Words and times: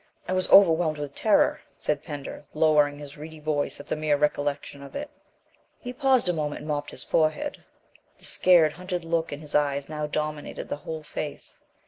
"I 0.27 0.33
was 0.33 0.49
overwhelmed 0.49 0.97
with 0.97 1.13
terror," 1.13 1.61
said 1.77 2.01
Pender, 2.03 2.43
lowering 2.55 2.97
his 2.97 3.19
reedy 3.19 3.39
voice 3.39 3.79
at 3.79 3.87
the 3.87 3.95
mere 3.95 4.17
recollection 4.17 4.81
of 4.81 4.95
it. 4.95 5.11
He 5.77 5.93
paused 5.93 6.27
a 6.27 6.33
moment 6.33 6.57
and 6.61 6.67
mopped 6.67 6.89
his 6.89 7.03
forehead. 7.03 7.63
The 8.17 8.25
scared, 8.25 8.73
hunted 8.73 9.05
look 9.05 9.31
in 9.31 9.41
his 9.41 9.53
eyes 9.53 9.87
now 9.89 10.07
dominated 10.07 10.69
the 10.69 10.77
whole 10.77 11.03
face. 11.03 11.61